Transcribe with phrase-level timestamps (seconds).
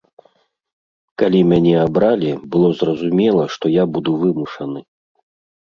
[1.21, 4.79] Калі мяне абралі, было зразумела, што я буду вымушаны!